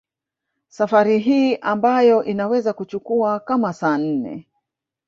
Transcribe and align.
Safari 0.69 1.19
hii 1.19 1.55
ambayo 1.55 2.23
inaweza 2.23 2.73
kuchukua 2.73 3.39
kama 3.39 3.73
saa 3.73 3.97
nne 3.97 4.47